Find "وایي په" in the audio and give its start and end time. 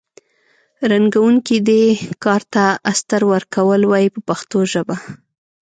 3.85-4.21